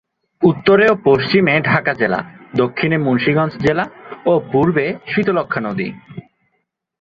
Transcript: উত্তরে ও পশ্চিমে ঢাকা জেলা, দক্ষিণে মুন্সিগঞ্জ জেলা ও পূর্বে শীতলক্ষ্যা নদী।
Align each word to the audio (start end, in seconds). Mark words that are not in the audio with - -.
উত্তরে 0.41 0.85
ও 0.91 0.95
পশ্চিমে 1.05 1.53
ঢাকা 1.61 1.93
জেলা, 1.93 2.19
দক্ষিণে 2.57 2.97
মুন্সিগঞ্জ 2.97 3.53
জেলা 3.57 3.85
ও 4.25 4.33
পূর্বে 4.51 4.85
শীতলক্ষ্যা 5.07 5.61
নদী। 5.61 5.87